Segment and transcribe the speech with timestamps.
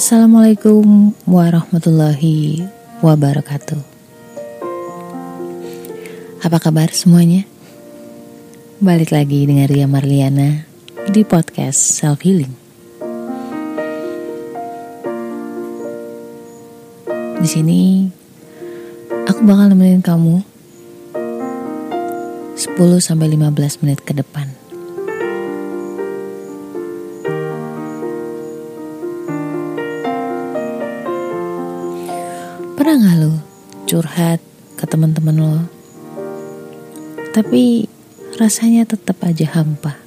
[0.00, 2.64] Assalamualaikum warahmatullahi
[3.04, 3.76] wabarakatuh.
[6.40, 7.44] Apa kabar semuanya?
[8.80, 10.64] Balik lagi dengan Ria Marliana
[11.04, 12.48] di podcast Self Healing.
[17.36, 18.08] Di sini
[19.28, 20.40] aku bakal nemenin kamu
[22.56, 22.56] 10
[23.04, 24.59] sampai 15 menit ke depan.
[33.90, 34.38] Curhat
[34.78, 35.66] ke teman-teman lo?
[37.34, 37.90] Tapi
[38.38, 39.98] rasanya tetap aja hampa.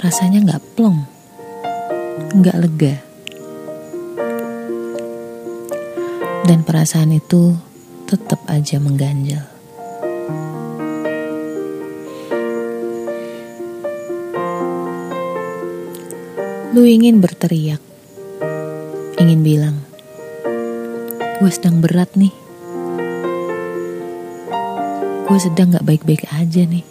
[0.00, 1.04] Rasanya nggak plong,
[2.32, 2.96] nggak lega.
[6.48, 7.52] Dan perasaan itu
[8.08, 9.44] tetap aja mengganjal.
[16.72, 17.84] Lu ingin berteriak,
[19.20, 19.87] ingin bilang,
[21.38, 22.34] gue sedang berat nih.
[25.22, 26.82] Gue sedang gak baik-baik aja nih.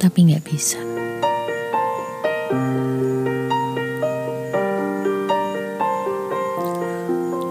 [0.00, 0.80] Tapi gak bisa.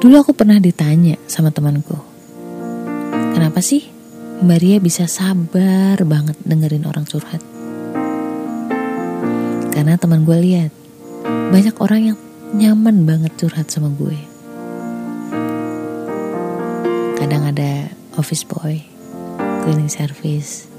[0.02, 1.94] Dulu aku pernah ditanya sama temanku,
[3.38, 3.86] kenapa sih
[4.42, 7.44] Mbak Ria bisa sabar banget dengerin orang curhat?
[9.70, 10.79] Karena teman gue lihat
[11.50, 12.18] banyak orang yang
[12.54, 14.14] nyaman banget curhat sama gue.
[17.18, 17.90] Kadang ada
[18.22, 18.78] office boy,
[19.66, 20.70] cleaning service,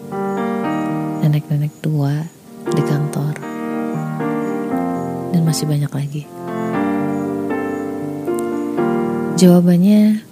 [1.27, 2.23] nenek-nenek tua
[2.71, 3.35] di kantor,
[5.35, 6.23] dan masih banyak lagi.
[9.43, 10.23] Jawabannya,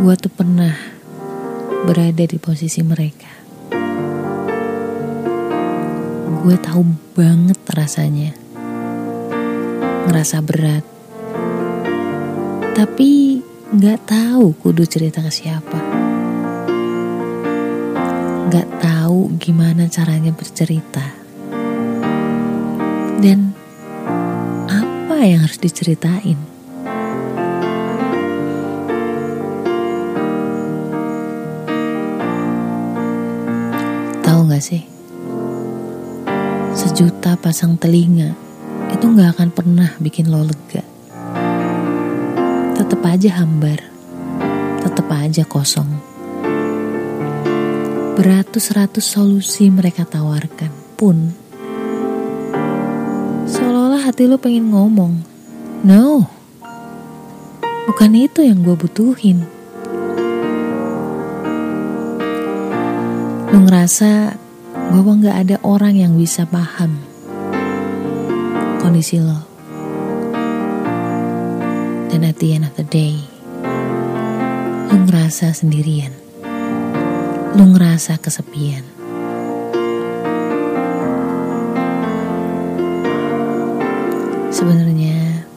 [0.00, 0.72] gue tuh pernah
[1.84, 3.41] berada di posisi mereka.
[6.42, 6.82] Gue tahu
[7.14, 8.34] banget rasanya
[10.10, 10.82] ngerasa berat,
[12.74, 13.38] tapi
[13.70, 15.78] nggak tahu kudu cerita ke siapa.
[18.50, 21.14] Nggak tahu gimana caranya bercerita.
[23.22, 23.54] Dan
[24.66, 26.42] apa yang harus diceritain?
[34.26, 34.91] Tahu gak sih?
[36.92, 38.36] Sejuta pasang telinga
[38.92, 40.84] itu gak akan pernah bikin lo lega.
[42.76, 43.80] Tetap aja hambar,
[44.84, 45.88] tetap aja kosong.
[48.12, 50.68] Beratus-ratus solusi mereka tawarkan
[51.00, 51.32] pun
[53.48, 55.24] seolah-olah hati lo pengen ngomong,
[55.88, 56.28] no,
[57.88, 59.40] bukan itu yang gue butuhin.
[63.48, 64.41] Lo ngerasa
[64.92, 67.00] bahwa gak ada orang yang bisa paham
[68.76, 69.40] kondisi lo.
[72.12, 73.16] Dan at the end of the day,
[74.92, 76.12] lo ngerasa sendirian.
[77.56, 78.84] Lo ngerasa kesepian.
[84.52, 85.48] Sebenarnya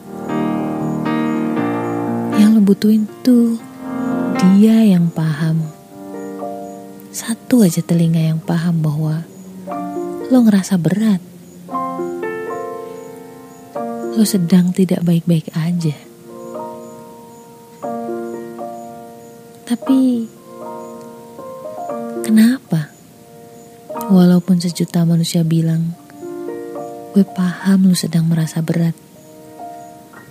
[2.40, 3.60] yang lo butuhin tuh
[4.40, 5.75] dia yang paham.
[7.16, 9.24] Satu aja telinga yang paham bahwa
[10.28, 11.24] lo ngerasa berat.
[14.12, 15.96] Lo sedang tidak baik-baik aja.
[19.64, 20.28] Tapi
[22.20, 22.92] kenapa?
[24.12, 25.96] Walaupun sejuta manusia bilang
[27.16, 28.92] gue paham lu sedang merasa berat.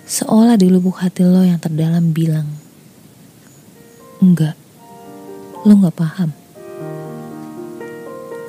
[0.05, 2.45] Seolah di lubuk hati lo yang terdalam bilang,
[4.21, 4.53] enggak,
[5.65, 6.44] lo gak paham.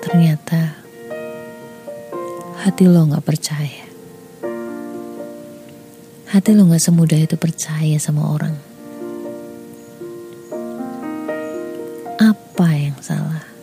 [0.07, 0.79] Ternyata
[2.63, 3.85] hati lo gak percaya.
[6.31, 8.55] Hati lo gak semudah itu percaya sama orang.
[12.23, 13.57] Apa yang salah?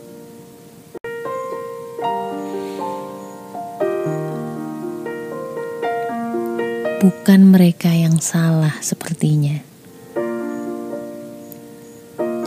[7.04, 9.60] bukan mereka yang salah sepertinya.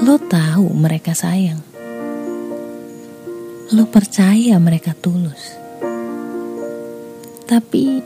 [0.00, 1.75] Lo tahu mereka sayang.
[3.74, 5.58] Lo percaya mereka tulus.
[7.50, 7.98] Tapi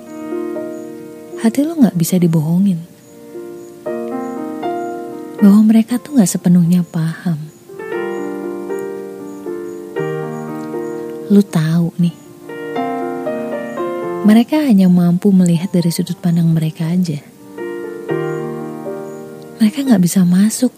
[1.45, 2.81] hati lo gak bisa dibohongin.
[5.37, 7.37] Bahwa mereka tuh gak sepenuhnya paham.
[11.29, 12.17] Lo tahu nih,
[14.25, 17.21] mereka hanya mampu melihat dari sudut pandang mereka aja.
[19.61, 20.73] Mereka nggak bisa masuk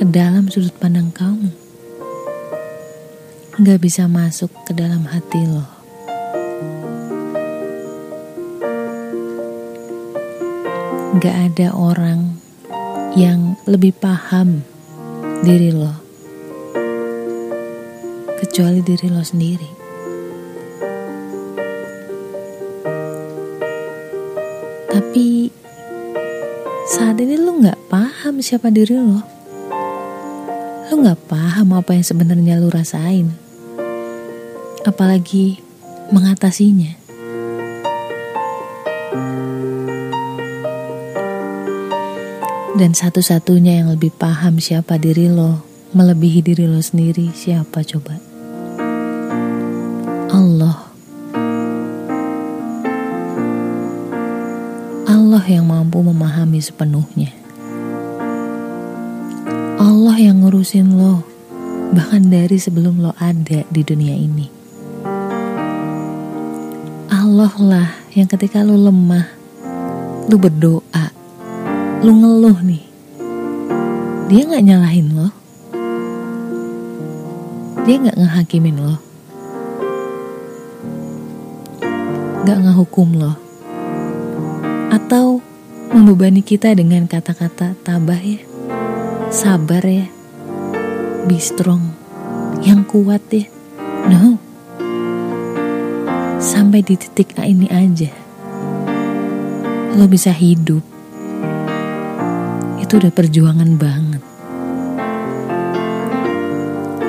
[0.00, 1.61] ke dalam sudut pandang kamu.
[3.60, 5.60] Gak bisa masuk ke dalam hati lo.
[11.20, 12.40] Gak ada orang
[13.12, 14.64] yang lebih paham
[15.44, 15.92] diri lo
[18.40, 19.70] kecuali diri lo sendiri.
[24.88, 25.52] Tapi
[26.88, 29.20] saat ini lo gak paham siapa diri lo.
[30.88, 33.41] Lo gak paham apa yang sebenarnya lo rasain.
[34.82, 35.62] Apalagi
[36.10, 36.98] mengatasinya.
[42.72, 45.62] Dan satu-satunya yang lebih paham siapa diri lo,
[45.94, 48.18] melebihi diri lo sendiri, siapa coba?
[50.32, 50.90] Allah.
[55.06, 57.30] Allah yang mampu memahami sepenuhnya.
[59.78, 61.22] Allah yang ngurusin lo,
[61.94, 64.61] bahkan dari sebelum lo ada di dunia ini.
[67.32, 69.24] Allah lah yang ketika lo lemah,
[70.28, 71.04] lo berdoa,
[72.04, 72.84] lu ngeluh nih
[74.28, 75.32] dia nggak nyalahin lo?
[77.88, 79.00] Dia nggak ngehakimin lo?
[82.44, 83.32] Nggak ngehukum lo?
[84.92, 85.40] Atau
[85.88, 88.44] membebani kita dengan kata-kata tabah ya?
[89.32, 90.04] Sabar ya?
[91.24, 91.96] Be strong.
[92.60, 93.48] Yang kuat ya?
[94.12, 94.51] No
[96.42, 98.10] sampai di titik ini aja
[99.94, 100.82] lo bisa hidup
[102.92, 104.20] itu udah perjuangan banget.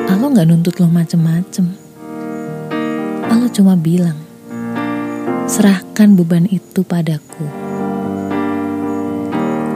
[0.07, 1.75] Allah gak nuntut lo macem-macem.
[3.27, 4.15] Allah cuma bilang,
[5.43, 7.43] serahkan beban itu padaku.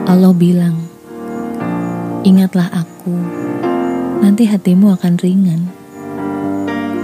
[0.08, 0.80] Allah bilang,
[2.24, 3.12] ingatlah aku,
[4.24, 5.68] nanti hatimu akan ringan.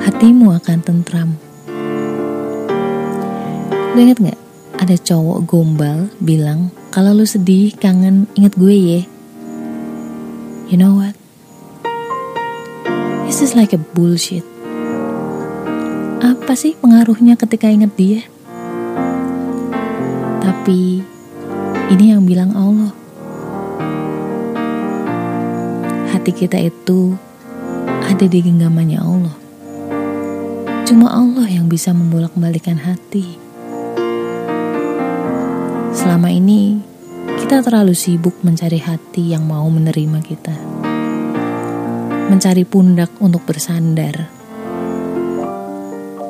[0.07, 1.43] Hatimu akan tentram.
[3.94, 4.40] Lo inget gak?
[4.81, 9.01] Ada cowok gombal bilang kalau lu sedih, kangen, inget gue ya.
[10.66, 11.13] You know what?
[13.30, 14.42] This is like a bullshit.
[16.25, 18.25] Apa sih pengaruhnya ketika inget dia?
[20.42, 21.06] Tapi
[21.94, 22.98] ini yang bilang Allah.
[26.10, 27.13] Hati kita itu
[28.10, 29.38] ada di genggamannya Allah.
[30.90, 33.43] Cuma Allah yang bisa membolak-balikan hati.
[36.03, 36.83] Selama ini
[37.39, 40.51] kita terlalu sibuk mencari hati yang mau menerima kita.
[42.27, 44.27] Mencari pundak untuk bersandar.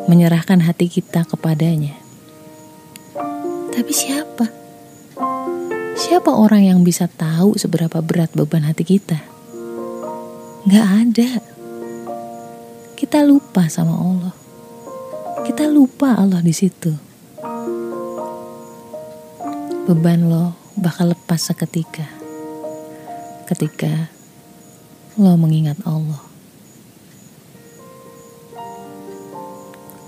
[0.05, 1.97] Menyerahkan hati kita kepadanya.
[3.73, 4.45] Tapi siapa?
[5.97, 9.25] Siapa orang yang bisa tahu seberapa berat beban hati kita?
[10.69, 11.41] Gak ada.
[12.93, 14.33] Kita lupa sama Allah.
[15.49, 17.12] Kita lupa Allah di situ
[19.83, 22.07] beban lo bakal lepas seketika
[23.51, 24.07] ketika
[25.19, 26.23] lo mengingat Allah.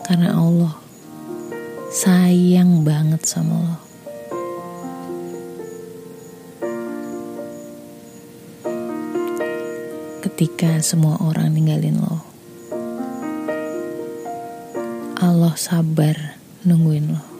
[0.08, 0.80] Karena Allah
[1.92, 3.78] sayang banget sama lo.
[10.24, 12.24] Ketika semua orang ninggalin lo,
[15.20, 17.35] Allah sabar nungguin lo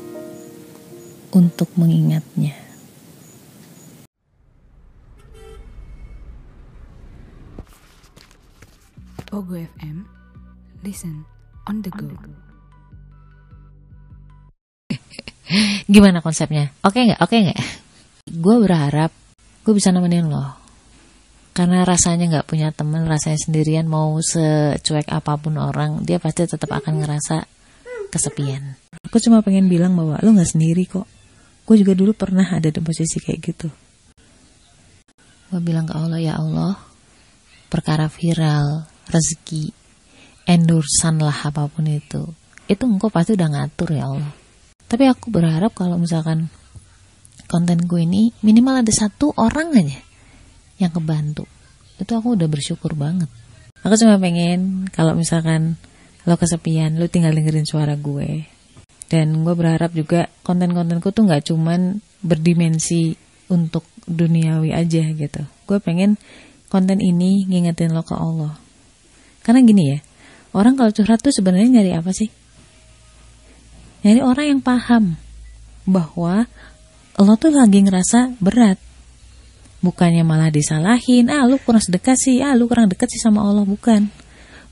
[1.36, 2.56] untuk mengingatnya.
[9.28, 10.08] Pogo FM,
[10.88, 11.28] listen
[11.68, 12.08] on the go.
[15.92, 16.72] Gimana konsepnya?
[16.88, 17.20] Oke nggak?
[17.20, 17.60] Oke nggak?
[18.32, 19.12] Gue berharap
[19.68, 20.56] gue bisa nemenin lo.
[21.52, 26.72] Karena rasanya nggak punya temen, rasanya sendirian mau secuek apa pun orang, dia pasti tetap
[26.72, 27.44] akan ngerasa
[28.12, 28.76] kesepian.
[29.08, 31.15] Aku cuma pengen bilang bahwa lo nggak sendiri kok
[31.66, 33.68] gue juga dulu pernah ada di posisi kayak gitu.
[35.50, 36.78] Gue bilang ke Allah ya Allah
[37.70, 39.74] perkara viral rezeki
[40.46, 42.22] endorsan lah apa pun itu
[42.66, 44.34] itu engkau pasti udah ngatur ya Allah.
[44.86, 46.50] Tapi aku berharap kalau misalkan
[47.50, 50.02] konten gue ini minimal ada satu orang aja
[50.82, 51.46] yang kebantu.
[51.98, 53.30] Itu aku udah bersyukur banget.
[53.86, 55.78] Aku cuma pengen kalau misalkan
[56.26, 58.50] lo kesepian lo tinggal dengerin suara gue
[59.06, 63.14] dan gue berharap juga konten-kontenku tuh nggak cuman berdimensi
[63.54, 65.42] untuk duniawi aja gitu.
[65.70, 66.18] Gue pengen
[66.70, 68.58] konten ini ngingetin lo ke Allah.
[69.46, 70.00] Karena gini ya
[70.58, 72.30] orang kalau curhat tuh sebenarnya nyari apa sih?
[74.02, 75.18] Nyari orang yang paham
[75.86, 76.50] bahwa
[77.22, 78.82] lo tuh lagi ngerasa berat.
[79.86, 83.70] Bukannya malah disalahin ah lu kurang sedekat sih ah lu kurang dekat sih sama Allah.
[83.70, 84.10] Bukan.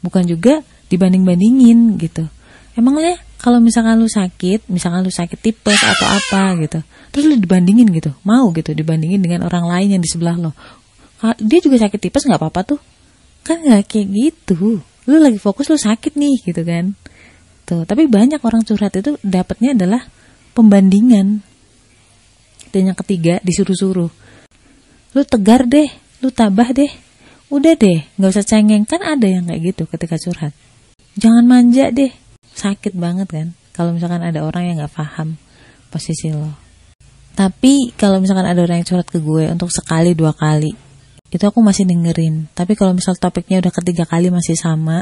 [0.01, 2.25] Bukan juga dibanding-bandingin gitu.
[2.73, 6.79] Emangnya kalau misalkan lu sakit, misalkan lu sakit tipes atau apa gitu,
[7.11, 10.55] terus lu dibandingin gitu, mau gitu dibandingin dengan orang lain yang di sebelah lo.
[11.43, 12.79] Dia juga sakit tipes nggak apa-apa tuh,
[13.43, 14.79] kan nggak kayak gitu.
[14.79, 16.95] Lu lagi fokus lu sakit nih gitu kan.
[17.67, 20.07] Tuh, tapi banyak orang curhat itu dapatnya adalah
[20.55, 21.43] pembandingan.
[22.71, 24.11] Dan yang ketiga disuruh-suruh.
[25.11, 25.91] Lu tegar deh,
[26.23, 26.91] lu tabah deh.
[27.51, 30.55] Udah deh, nggak usah cengeng kan ada yang kayak gitu ketika curhat.
[31.19, 32.09] Jangan manja deh,
[32.53, 35.35] sakit banget kan kalau misalkan ada orang yang nggak paham
[35.89, 36.53] posisi lo.
[37.33, 40.73] Tapi kalau misalkan ada orang yang curhat ke gue untuk sekali dua kali
[41.33, 42.45] itu aku masih dengerin.
[42.53, 45.01] Tapi kalau misal topiknya udah ketiga kali masih sama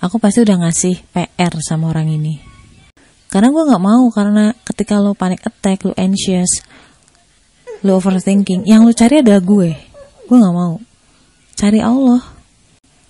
[0.00, 2.40] aku pasti udah ngasih PR sama orang ini.
[3.32, 6.60] Karena gue nggak mau karena ketika lo panic attack lo anxious
[7.80, 9.72] lo overthinking yang lo cari adalah gue.
[10.28, 10.76] Gue nggak mau.
[11.56, 12.20] Cari Allah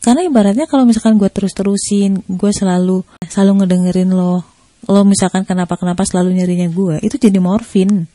[0.00, 4.40] karena ibaratnya kalau misalkan gue terus-terusin gue selalu selalu ngedengerin lo
[4.88, 8.08] lo misalkan kenapa-kenapa selalu nyarinya gue itu jadi morfin.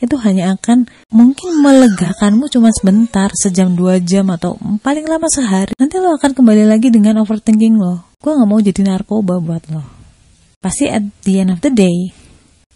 [0.00, 5.76] Itu hanya akan mungkin melegakanmu cuma sebentar sejam dua jam atau paling lama sehari.
[5.76, 8.04] Nanti lo akan kembali lagi dengan overthinking lo.
[8.20, 9.84] Gue nggak mau jadi narkoba buat lo.
[10.60, 12.12] Pasti at the end of the day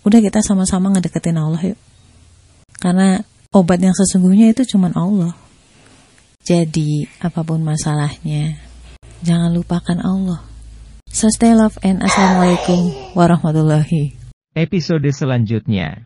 [0.04, 1.80] udah kita sama-sama ngedeketin Allah yuk.
[2.76, 3.20] Karena
[3.52, 5.32] obat yang sesungguhnya itu cuma Allah
[6.44, 8.60] jadi, apa pun masalahnya,
[9.24, 10.44] jangan lupakan Allah.
[11.08, 14.12] So stay love and assalamualaikum warahmatullahi.
[14.52, 16.04] Episode selanjutnya.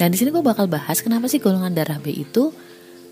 [0.00, 2.48] Dan di sini gue bakal bahas kenapa sih golongan darah B itu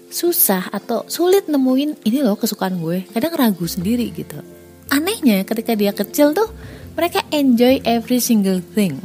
[0.09, 3.05] susah atau sulit nemuin ini loh kesukaan gue.
[3.13, 4.41] Kadang ragu sendiri gitu.
[4.89, 6.49] Anehnya ketika dia kecil tuh
[6.97, 8.97] mereka enjoy every single thing